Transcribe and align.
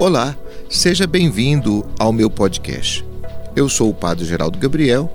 Olá, 0.00 0.36
seja 0.70 1.08
bem-vindo 1.08 1.84
ao 1.98 2.12
meu 2.12 2.30
podcast. 2.30 3.04
Eu 3.56 3.68
sou 3.68 3.90
o 3.90 3.94
Padre 3.94 4.24
Geraldo 4.24 4.56
Gabriel, 4.56 5.10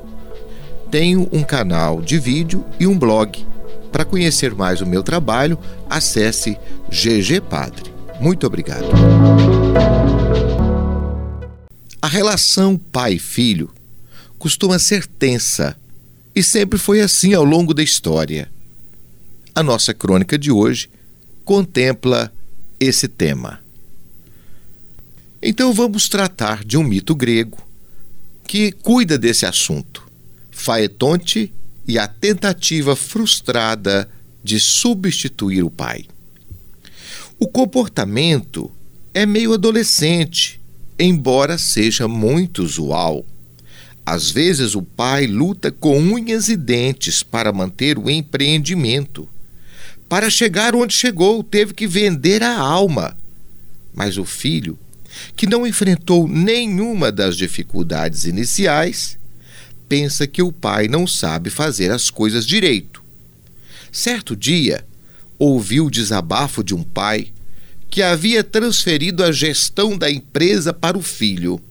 tenho 0.92 1.30
um 1.32 1.42
canal 1.42 2.02
de 2.02 2.20
vídeo 2.20 2.66
e 2.78 2.86
um 2.86 3.00
blog. 3.00 3.48
Para 3.94 4.04
conhecer 4.04 4.54
mais 4.54 4.82
o 4.82 4.86
meu 4.86 5.02
trabalho, 5.02 5.58
acesse 5.90 6.58
GG 6.90 7.40
Padre. 7.50 7.94
Muito 8.20 8.46
obrigado. 8.46 8.86
A 12.02 12.08
relação 12.10 12.78
pai-filho 12.78 13.72
costuma 14.38 14.78
ser 14.80 15.08
tensa 15.08 15.78
e 16.36 16.44
sempre 16.44 16.78
foi 16.78 17.00
assim 17.00 17.34
ao 17.34 17.46
longo 17.46 17.74
da 17.74 17.82
história. 17.82 18.52
A 19.56 19.64
nossa 19.64 19.94
crônica 19.94 20.38
de 20.38 20.52
hoje 20.52 20.90
contempla 21.46 22.30
esse 22.82 23.08
tema. 23.08 23.63
Então 25.46 25.74
vamos 25.74 26.08
tratar 26.08 26.64
de 26.64 26.78
um 26.78 26.84
mito 26.84 27.14
grego 27.14 27.58
que 28.48 28.72
cuida 28.72 29.18
desse 29.18 29.46
assunto: 29.46 30.10
Faetonte 30.50 31.52
e 31.86 32.00
a 32.00 32.08
tentativa 32.08 32.96
frustrada 32.96 34.10
de 34.42 34.58
substituir 34.58 35.62
o 35.62 35.70
pai. 35.70 36.06
O 37.38 37.46
comportamento 37.46 38.72
é 39.14 39.26
meio 39.26 39.54
adolescente, 39.54 40.62
embora 40.98 41.58
seja 41.58 42.08
muito 42.08 42.64
usual. 42.64 43.26
Às 44.06 44.32
vezes 44.32 44.76
o 44.76 44.82
pai 44.82 45.28
luta 45.28 45.70
com 45.72 46.00
unhas 46.00 46.48
e 46.48 46.56
dentes 46.56 47.22
para 47.22 47.52
manter 47.52 47.98
o 47.98 48.10
empreendimento. 48.10 49.28
Para 50.08 50.30
chegar 50.30 50.74
onde 50.74 50.94
chegou, 50.94 51.44
teve 51.44 51.74
que 51.74 51.86
vender 51.86 52.42
a 52.44 52.58
alma. 52.58 53.18
Mas 53.94 54.18
o 54.18 54.24
filho, 54.24 54.78
que 55.36 55.48
não 55.48 55.66
enfrentou 55.66 56.28
nenhuma 56.28 57.12
das 57.12 57.36
dificuldades 57.36 58.26
iniciais, 58.26 59.18
pensa 59.88 60.26
que 60.26 60.42
o 60.42 60.52
pai 60.52 60.88
não 60.88 61.06
sabe 61.06 61.50
fazer 61.50 61.92
as 61.92 62.10
coisas 62.10 62.46
direito. 62.46 63.04
Certo 63.92 64.36
dia, 64.36 64.84
ouviu 65.38 65.86
o 65.86 65.92
desabafo 65.92 66.64
de 66.64 66.74
um 66.74 66.84
pai 66.84 67.32
que 67.90 68.02
havia 68.02 68.44
transferido 68.44 69.24
a 69.24 69.32
gestão 69.32 69.98
da 69.98 70.10
empresa 70.10 70.74
para 70.74 70.98
o 70.98 71.02
filho. 71.02 71.62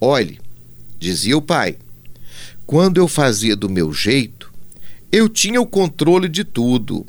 Olhe, 0.00 0.40
dizia 0.98 1.36
o 1.36 1.42
pai, 1.42 1.76
quando 2.66 2.98
eu 2.98 3.06
fazia 3.06 3.54
do 3.54 3.68
meu 3.68 3.92
jeito, 3.92 4.52
eu 5.12 5.28
tinha 5.28 5.60
o 5.60 5.66
controle 5.66 6.28
de 6.28 6.42
tudo 6.42 7.06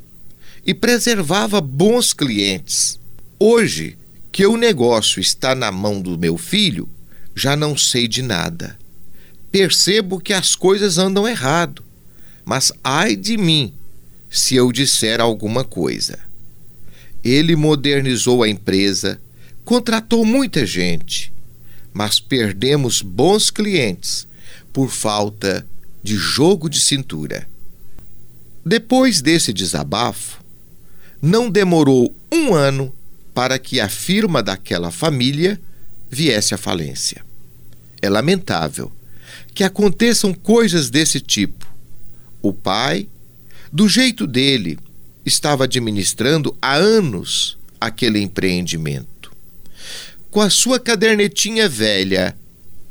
e 0.64 0.74
preservava 0.74 1.60
bons 1.60 2.14
clientes. 2.14 3.00
Hoje, 3.40 3.98
que 4.36 4.46
o 4.46 4.58
negócio 4.58 5.22
está 5.22 5.56
na 5.56 5.72
mão 5.72 6.02
do 6.02 6.20
meu 6.20 6.38
filho, 6.38 6.90
já 7.34 7.56
não 7.56 7.78
sei 7.78 8.06
de 8.06 8.22
nada. 8.22 8.78
Percebo 9.50 10.20
que 10.20 10.34
as 10.34 10.56
coisas 10.56 10.98
andam 10.98 11.26
errado, 11.26 11.82
mas 12.44 12.70
ai 12.84 13.16
de 13.16 13.38
mim 13.38 13.74
se 14.30 14.54
eu 14.54 14.74
disser 14.74 15.22
alguma 15.22 15.64
coisa. 15.64 16.20
Ele 17.24 17.56
modernizou 17.56 18.44
a 18.44 18.50
empresa, 18.50 19.22
contratou 19.64 20.26
muita 20.26 20.66
gente, 20.66 21.32
mas 21.94 22.20
perdemos 22.20 23.02
bons 23.02 23.50
clientes 23.50 24.28
por 24.74 24.92
falta 24.92 25.66
de 26.04 26.18
jogo 26.18 26.70
de 26.70 26.82
cintura. 26.82 27.48
Depois 28.66 29.22
desse 29.22 29.54
desabafo, 29.54 30.44
não 31.22 31.50
demorou 31.50 32.14
um 32.30 32.54
ano 32.54 32.94
para 33.36 33.60
que 33.60 33.80
a 33.80 33.88
firma 33.88 34.42
daquela 34.42 34.90
família 34.90 35.62
viesse 36.10 36.56
à 36.56 36.58
falência. 36.58 37.24
É 38.02 38.10
lamentável 38.10 38.92
que 39.54 39.64
aconteçam 39.64 40.34
coisas 40.34 40.90
desse 40.90 41.20
tipo. 41.20 41.68
O 42.42 42.52
pai 42.52 43.08
do 43.76 43.90
jeito 43.90 44.26
dele, 44.26 44.80
estava 45.26 45.66
administrando 45.66 46.56
há 46.62 46.76
anos 46.76 47.58
aquele 47.80 48.22
empreendimento. 48.22 49.34
Com 50.32 50.40
a 50.40 50.50
sua 50.50 50.80
cadernetinha 50.80 51.68
velha, 51.68 52.38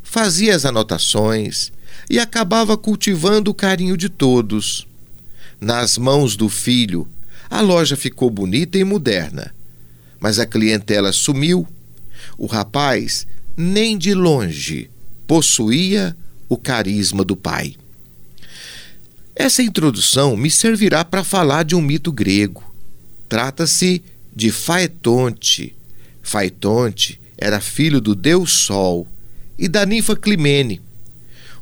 fazia 0.03 0.55
as 0.55 0.67
anotações 0.67 1.73
e 2.11 2.19
acabava 2.19 2.77
cultivando 2.77 3.51
o 3.51 3.55
carinho 3.55 3.97
de 3.97 4.11
todos. 4.11 4.87
Nas 5.59 5.97
mãos 5.97 6.37
do 6.37 6.51
filho, 6.51 7.09
a 7.49 7.63
loja 7.63 7.97
ficou 7.97 8.29
bonita 8.29 8.77
e 8.77 8.85
moderna, 8.85 9.55
mas 10.25 10.39
a 10.39 10.47
clientela 10.47 11.13
sumiu. 11.13 11.69
O 12.39 12.47
rapaz, 12.47 13.27
nem 13.55 13.99
de 13.99 14.15
longe, 14.15 14.89
possuía 15.27 16.17
o 16.49 16.57
carisma 16.57 17.23
do 17.23 17.37
pai. 17.37 17.77
Essa 19.37 19.63
introdução 19.63 20.35
me 20.35 20.51
servirá 20.51 21.05
para 21.05 21.23
falar 21.23 21.63
de 21.63 21.75
um 21.75 21.83
mito 21.83 22.11
grego. 22.11 22.65
Trata-se 23.29 24.03
de 24.35 24.51
Faetonte. 24.51 25.77
Faetonte 26.23 27.21
era 27.37 27.61
filho 27.61 28.01
do 28.01 28.15
deus 28.15 28.51
Sol 28.51 29.07
e 29.59 29.69
da 29.69 29.85
ninfa 29.85 30.17
Climene. 30.17 30.81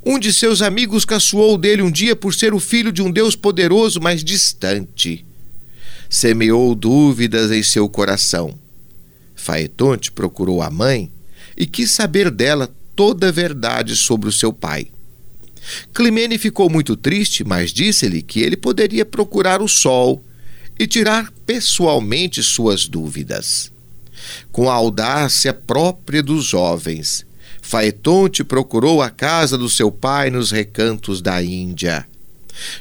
Um 0.07 0.21
de 0.21 0.33
seus 0.33 0.63
amigos 0.63 1.05
caçoou 1.05 1.59
dele 1.59 1.83
um 1.83 1.91
dia 1.91 2.15
por 2.15 2.33
ser 2.33 2.55
o 2.55 2.61
filho 2.61 2.93
de 2.93 3.03
um 3.03 3.11
deus 3.11 3.35
poderoso, 3.35 4.01
mas 4.01 4.23
distante. 4.23 5.25
Semeou 6.13 6.75
dúvidas 6.75 7.51
em 7.51 7.63
seu 7.63 7.89
coração. 7.89 8.55
Faetonte 9.35 10.13
procurou 10.13 10.61
a 10.61 10.69
mãe 10.69 11.11
e 11.57 11.65
quis 11.65 11.91
saber 11.91 12.31
dela 12.31 12.71
toda 12.95 13.31
a 13.31 13.33
verdade 13.33 13.97
sobre 13.97 14.29
o 14.29 14.33
seu 14.33 14.53
pai. 14.53 14.89
Climene 15.95 16.37
ficou 16.37 16.69
muito 16.69 16.97
triste, 16.97 17.43
mas 17.43 17.73
disse-lhe 17.73 18.21
que 18.21 18.41
ele 18.41 18.59
poderia 18.59 19.07
procurar 19.07 19.63
o 19.63 19.67
sol 19.67 20.23
e 20.79 20.87
tirar 20.87 21.33
pessoalmente 21.47 22.43
suas 22.43 22.87
dúvidas. 22.87 23.73
Com 24.53 24.69
a 24.69 24.75
audácia 24.75 25.55
própria 25.55 26.23
dos 26.23 26.45
jovens, 26.45 27.25
Faetonte 27.63 28.45
procurou 28.45 29.01
a 29.01 29.09
casa 29.09 29.57
do 29.57 29.71
seu 29.71 29.91
pai 29.91 30.29
nos 30.29 30.51
recantos 30.51 31.23
da 31.23 31.43
Índia. 31.43 32.07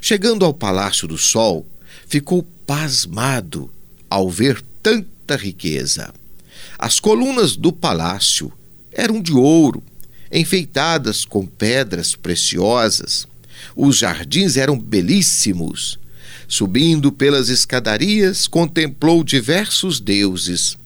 Chegando 0.02 0.44
ao 0.44 0.54
Palácio 0.54 1.08
do 1.08 1.18
Sol, 1.18 1.66
ficou 2.10 2.46
pasmado 2.72 3.70
ao 4.10 4.30
ver 4.30 4.64
tanta 4.82 5.36
riqueza. 5.36 6.14
As 6.80 7.02
colunas 7.02 7.58
do 7.58 7.70
palácio 7.74 8.50
eram 8.94 9.22
de 9.22 9.34
ouro, 9.34 9.84
enfeitadas 10.32 11.26
com 11.26 11.46
pedras 11.46 12.16
preciosas. 12.16 13.28
Os 13.76 13.98
jardins 13.98 14.56
eram 14.56 14.80
belíssimos. 14.80 16.00
Subindo 16.48 17.12
pelas 17.12 17.50
escadarias, 17.50 18.48
contemplou 18.48 19.22
diversos 19.22 20.00
deuses. 20.00 20.78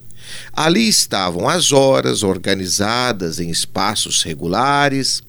Ali 0.52 0.88
estavam 0.88 1.48
as 1.48 1.70
horas 1.70 2.24
organizadas 2.24 3.38
em 3.38 3.48
espaços 3.48 4.24
regulares, 4.24 5.22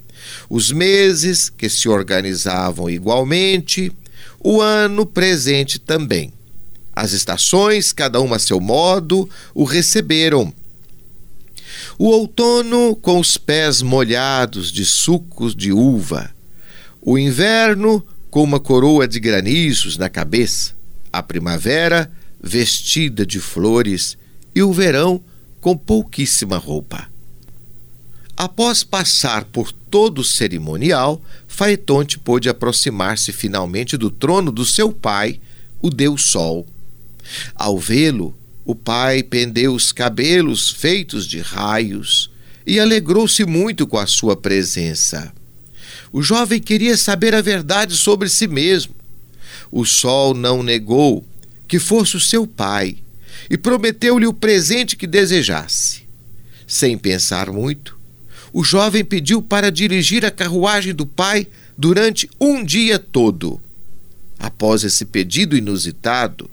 os 0.49 0.71
meses 0.71 1.51
que 1.51 1.69
se 1.69 1.87
organizavam 1.87 2.89
igualmente, 2.89 3.91
o 4.39 4.59
ano 4.59 5.05
presente 5.05 5.77
também. 5.77 6.33
As 6.97 7.11
estações, 7.11 7.91
cada 7.91 8.19
uma 8.19 8.37
a 8.37 8.39
seu 8.39 8.59
modo, 8.59 9.29
o 9.53 9.63
receberam 9.63 10.51
o 11.95 12.05
outono 12.07 12.95
com 12.95 13.19
os 13.19 13.37
pés 13.37 13.83
molhados 13.83 14.71
de 14.71 14.83
sucos 14.83 15.53
de 15.55 15.71
uva. 15.71 16.31
O 16.99 17.15
inverno 17.15 18.03
com 18.31 18.41
uma 18.41 18.59
coroa 18.59 19.07
de 19.07 19.19
granizos 19.19 19.95
na 19.95 20.09
cabeça. 20.09 20.73
A 21.13 21.21
primavera 21.21 22.11
vestida 22.41 23.27
de 23.27 23.39
flores 23.39 24.17
e 24.55 24.63
o 24.63 24.73
verão 24.73 25.21
com 25.61 25.77
pouquíssima 25.77 26.57
roupa. 26.57 27.07
Após 28.35 28.83
passar 28.83 29.45
por 29.45 29.71
todo 29.71 30.21
o 30.21 30.25
cerimonial, 30.25 31.21
Faetonte 31.47 32.17
pôde 32.17 32.49
aproximar-se 32.49 33.31
finalmente 33.31 33.95
do 33.95 34.09
trono 34.09 34.51
do 34.51 34.65
seu 34.65 34.91
pai, 34.91 35.39
o 35.79 35.91
Deus 35.91 36.25
Sol. 36.25 36.65
Ao 37.55 37.77
vê-lo, 37.77 38.35
o 38.65 38.75
pai 38.75 39.23
pendeu 39.23 39.73
os 39.73 39.91
cabelos 39.91 40.69
feitos 40.69 41.25
de 41.25 41.39
raios 41.39 42.29
e 42.65 42.79
alegrou-se 42.79 43.45
muito 43.45 43.87
com 43.87 43.97
a 43.97 44.05
sua 44.05 44.35
presença. 44.35 45.31
O 46.11 46.21
jovem 46.21 46.59
queria 46.59 46.97
saber 46.97 47.33
a 47.33 47.41
verdade 47.41 47.95
sobre 47.95 48.27
si 48.27 48.47
mesmo. 48.47 48.93
O 49.71 49.85
sol 49.85 50.33
não 50.33 50.61
negou 50.61 51.25
que 51.67 51.79
fosse 51.79 52.17
o 52.17 52.19
seu 52.19 52.45
pai 52.45 52.97
e 53.49 53.57
prometeu-lhe 53.57 54.25
o 54.25 54.33
presente 54.33 54.95
que 54.95 55.07
desejasse. 55.07 56.03
Sem 56.65 56.97
pensar 56.97 57.51
muito, 57.51 57.97
o 58.51 58.63
jovem 58.63 59.03
pediu 59.03 59.41
para 59.41 59.71
dirigir 59.71 60.25
a 60.25 60.31
carruagem 60.31 60.93
do 60.93 61.05
pai 61.05 61.47
durante 61.77 62.29
um 62.39 62.63
dia 62.63 62.99
todo. 62.99 63.61
Após 64.39 64.83
esse 64.83 65.05
pedido 65.05 65.55
inusitado, 65.55 66.49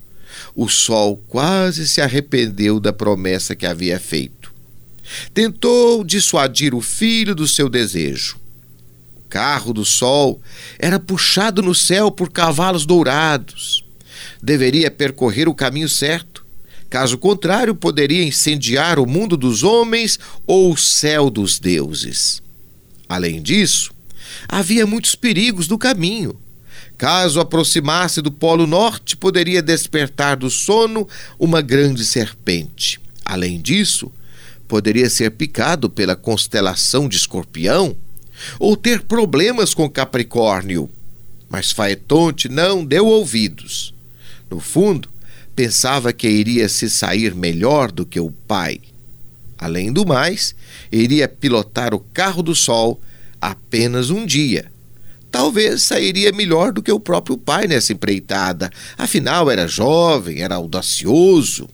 o 0.54 0.68
sol 0.68 1.22
quase 1.28 1.88
se 1.88 2.00
arrependeu 2.00 2.78
da 2.80 2.92
promessa 2.92 3.54
que 3.54 3.66
havia 3.66 3.98
feito. 3.98 4.52
Tentou 5.32 6.02
dissuadir 6.02 6.74
o 6.74 6.80
filho 6.80 7.34
do 7.34 7.46
seu 7.46 7.68
desejo. 7.68 8.36
O 9.16 9.28
carro 9.28 9.72
do 9.72 9.84
sol 9.84 10.40
era 10.78 10.98
puxado 10.98 11.62
no 11.62 11.74
céu 11.74 12.10
por 12.10 12.30
cavalos 12.30 12.86
dourados. 12.86 13.84
Deveria 14.42 14.90
percorrer 14.90 15.48
o 15.48 15.54
caminho 15.54 15.88
certo. 15.88 16.44
Caso 16.88 17.18
contrário, 17.18 17.74
poderia 17.74 18.22
incendiar 18.22 18.98
o 18.98 19.06
mundo 19.06 19.36
dos 19.36 19.62
homens 19.62 20.18
ou 20.46 20.72
o 20.72 20.76
céu 20.76 21.28
dos 21.28 21.58
deuses. 21.58 22.42
Além 23.08 23.42
disso, 23.42 23.92
havia 24.48 24.86
muitos 24.86 25.14
perigos 25.14 25.68
no 25.68 25.76
caminho. 25.76 26.38
Caso 26.96 27.40
aproximasse 27.40 28.22
do 28.22 28.30
Polo 28.30 28.66
Norte, 28.66 29.16
poderia 29.16 29.60
despertar 29.60 30.36
do 30.36 30.48
sono 30.48 31.08
uma 31.38 31.60
grande 31.60 32.04
serpente. 32.04 33.00
Além 33.24 33.60
disso, 33.60 34.12
poderia 34.68 35.10
ser 35.10 35.32
picado 35.32 35.90
pela 35.90 36.14
constelação 36.14 37.08
de 37.08 37.16
Escorpião 37.16 37.96
ou 38.58 38.76
ter 38.76 39.02
problemas 39.02 39.74
com 39.74 39.90
Capricórnio. 39.90 40.88
Mas 41.48 41.72
Faetonte 41.72 42.48
não 42.48 42.84
deu 42.84 43.06
ouvidos. 43.06 43.92
No 44.48 44.60
fundo, 44.60 45.08
pensava 45.54 46.12
que 46.12 46.28
iria 46.28 46.68
se 46.68 46.88
sair 46.88 47.34
melhor 47.34 47.90
do 47.90 48.06
que 48.06 48.20
o 48.20 48.30
pai. 48.30 48.80
Além 49.58 49.92
do 49.92 50.06
mais, 50.06 50.54
iria 50.92 51.28
pilotar 51.28 51.92
o 51.92 52.00
carro 52.00 52.42
do 52.42 52.54
sol 52.54 53.00
apenas 53.40 54.10
um 54.10 54.24
dia 54.24 54.73
talvez 55.34 55.82
sairia 55.82 56.30
melhor 56.30 56.72
do 56.72 56.80
que 56.80 56.92
o 56.92 57.00
próprio 57.00 57.36
pai 57.36 57.66
nessa 57.66 57.92
empreitada. 57.92 58.70
Afinal, 58.96 59.50
era 59.50 59.66
jovem, 59.66 60.42
era 60.42 60.54
audacioso. 60.54 61.68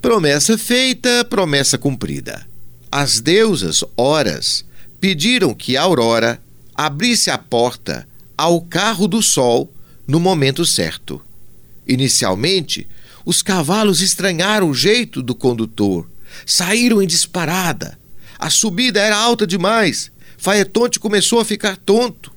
Promessa 0.00 0.56
feita, 0.56 1.24
promessa 1.24 1.76
cumprida. 1.76 2.46
As 2.92 3.18
deusas, 3.18 3.82
horas, 3.96 4.64
pediram 5.00 5.52
que 5.52 5.76
Aurora 5.76 6.40
abrisse 6.76 7.28
a 7.28 7.36
porta 7.36 8.06
ao 8.38 8.60
carro 8.60 9.08
do 9.08 9.20
sol 9.20 9.68
no 10.06 10.20
momento 10.20 10.64
certo. 10.64 11.20
Inicialmente, 11.88 12.86
os 13.24 13.42
cavalos 13.42 14.00
estranharam 14.00 14.70
o 14.70 14.74
jeito 14.74 15.24
do 15.24 15.34
condutor, 15.34 16.08
saíram 16.46 17.02
em 17.02 17.06
disparada. 17.08 17.98
A 18.38 18.48
subida 18.48 19.00
era 19.00 19.16
alta 19.16 19.44
demais 19.44 20.12
Faetonte 20.40 20.98
começou 20.98 21.38
a 21.38 21.44
ficar 21.44 21.76
tonto. 21.76 22.32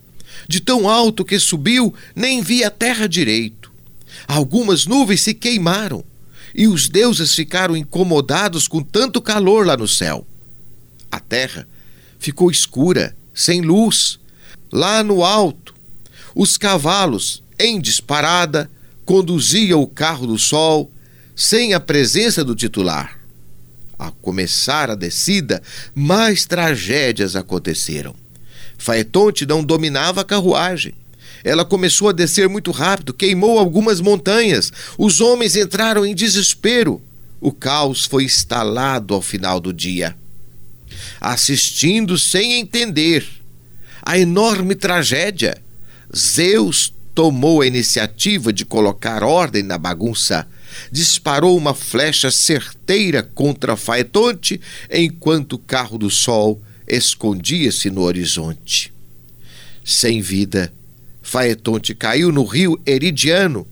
De 0.45 0.59
tão 0.59 0.89
alto 0.89 1.23
que 1.23 1.39
subiu, 1.39 1.93
nem 2.13 2.41
via 2.41 2.67
a 2.67 2.69
terra 2.69 3.07
direito. 3.07 3.71
Algumas 4.27 4.85
nuvens 4.85 5.21
se 5.21 5.33
queimaram 5.33 6.03
e 6.53 6.67
os 6.67 6.89
deuses 6.89 7.33
ficaram 7.33 7.77
incomodados 7.77 8.67
com 8.67 8.83
tanto 8.83 9.21
calor 9.21 9.65
lá 9.65 9.77
no 9.77 9.87
céu. 9.87 10.27
A 11.09 11.17
terra 11.17 11.65
ficou 12.19 12.51
escura, 12.51 13.15
sem 13.33 13.61
luz. 13.61 14.19
Lá 14.69 15.01
no 15.01 15.23
alto, 15.23 15.73
os 16.35 16.57
cavalos, 16.57 17.41
em 17.57 17.79
disparada, 17.79 18.69
conduziam 19.05 19.81
o 19.81 19.87
carro 19.87 20.27
do 20.27 20.37
sol 20.37 20.91
sem 21.35 21.73
a 21.73 21.79
presença 21.79 22.43
do 22.43 22.53
titular. 22.53 23.22
A 24.03 24.11
começar 24.21 24.91
a 24.91 24.95
descida, 24.95 25.63
mais 25.95 26.45
tragédias 26.45 27.37
aconteceram. 27.37 28.13
Faetonte 28.77 29.45
não 29.45 29.63
dominava 29.63 30.19
a 30.19 30.25
carruagem. 30.25 30.93
Ela 31.41 31.63
começou 31.63 32.09
a 32.09 32.11
descer 32.11 32.49
muito 32.49 32.69
rápido, 32.71 33.13
queimou 33.13 33.57
algumas 33.57 34.01
montanhas. 34.01 34.73
Os 34.97 35.21
homens 35.21 35.55
entraram 35.55 36.05
em 36.05 36.13
desespero. 36.13 37.01
O 37.39 37.53
caos 37.53 38.03
foi 38.03 38.25
instalado 38.25 39.13
ao 39.13 39.21
final 39.21 39.61
do 39.61 39.71
dia. 39.71 40.17
Assistindo 41.21 42.17
sem 42.17 42.59
entender 42.59 43.25
a 44.01 44.19
enorme 44.19 44.75
tragédia, 44.75 45.57
Zeus 46.13 46.93
tomou 47.15 47.61
a 47.61 47.67
iniciativa 47.67 48.51
de 48.51 48.65
colocar 48.65 49.23
ordem 49.23 49.63
na 49.63 49.77
bagunça 49.77 50.45
disparou 50.91 51.57
uma 51.57 51.73
flecha 51.73 52.31
certeira 52.31 53.23
contra 53.23 53.75
Faetonte, 53.75 54.59
enquanto 54.91 55.53
o 55.53 55.59
carro 55.59 55.97
do 55.97 56.09
sol 56.09 56.61
escondia-se 56.87 57.89
no 57.89 58.01
horizonte. 58.01 58.91
Sem 59.83 60.21
vida, 60.21 60.73
Faetonte 61.21 61.95
caiu 61.95 62.31
no 62.31 62.43
rio 62.43 62.79
Eridiano 62.85 63.67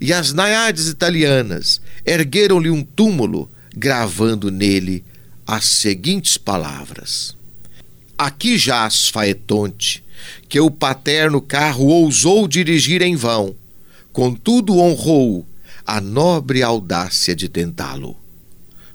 e 0.00 0.12
as 0.12 0.32
naiades 0.32 0.88
italianas 0.88 1.80
ergueram-lhe 2.04 2.70
um 2.70 2.82
túmulo, 2.82 3.50
gravando 3.76 4.50
nele 4.50 5.04
as 5.46 5.64
seguintes 5.64 6.36
palavras: 6.36 7.36
Aqui 8.18 8.58
jaz 8.58 9.08
Faetonte, 9.08 10.02
que 10.48 10.60
o 10.60 10.70
paterno 10.70 11.40
carro 11.40 11.86
ousou 11.86 12.48
dirigir 12.48 13.02
em 13.02 13.14
vão, 13.14 13.54
contudo 14.12 14.78
honrou 14.78 15.46
a 15.86 16.00
nobre 16.00 16.62
audácia 16.62 17.34
de 17.34 17.48
tentá-lo. 17.48 18.16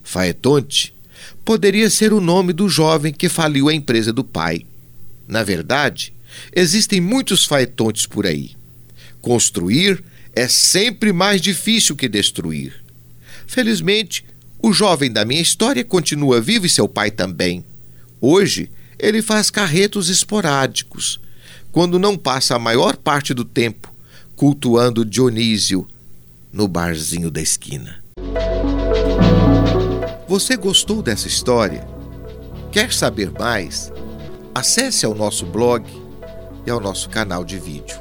Faetonte 0.03 0.93
poderia 1.43 1.89
ser 1.89 2.13
o 2.13 2.21
nome 2.21 2.53
do 2.53 2.69
jovem 2.69 3.13
que 3.13 3.29
faliu 3.29 3.69
a 3.69 3.73
empresa 3.73 4.13
do 4.13 4.23
pai. 4.23 4.65
Na 5.27 5.43
verdade, 5.43 6.13
existem 6.55 7.01
muitos 7.01 7.45
faetontes 7.45 8.05
por 8.05 8.25
aí. 8.25 8.51
Construir 9.21 10.03
é 10.33 10.47
sempre 10.47 11.11
mais 11.11 11.41
difícil 11.41 11.95
que 11.95 12.07
destruir. 12.07 12.83
Felizmente, 13.45 14.23
o 14.61 14.71
jovem 14.71 15.11
da 15.11 15.25
minha 15.25 15.41
história 15.41 15.83
continua 15.83 16.41
vivo 16.41 16.65
e 16.65 16.69
seu 16.69 16.87
pai 16.87 17.11
também. 17.11 17.63
Hoje, 18.21 18.69
ele 18.97 19.21
faz 19.21 19.49
carretos 19.49 20.09
esporádicos, 20.09 21.19
quando 21.71 21.99
não 21.99 22.17
passa 22.17 22.55
a 22.55 22.59
maior 22.59 22.97
parte 22.97 23.33
do 23.33 23.45
tempo 23.45 23.93
cultuando 24.37 25.03
Dionísio, 25.03 25.87
no 26.57 26.67
barzinho 26.67 27.29
da 27.29 27.39
esquina. 27.39 28.03
Você 30.27 30.57
gostou 30.57 31.03
dessa 31.03 31.27
história? 31.27 31.87
Quer 32.71 32.91
saber 32.91 33.29
mais? 33.29 33.93
Acesse 34.55 35.05
ao 35.05 35.13
nosso 35.13 35.45
blog 35.45 35.85
e 36.65 36.71
ao 36.71 36.79
nosso 36.79 37.11
canal 37.11 37.45
de 37.45 37.59
vídeo. 37.59 37.99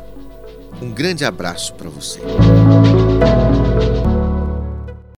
Um 0.81 0.91
grande 0.91 1.23
abraço 1.23 1.75
para 1.75 1.91
você. 1.91 2.19